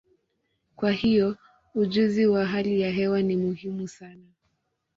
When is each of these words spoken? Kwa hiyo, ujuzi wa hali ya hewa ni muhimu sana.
Kwa 0.75 0.91
hiyo, 0.91 1.37
ujuzi 1.75 2.25
wa 2.27 2.45
hali 2.45 2.81
ya 2.81 2.91
hewa 2.91 3.21
ni 3.21 3.35
muhimu 3.37 3.87
sana. 3.87 4.27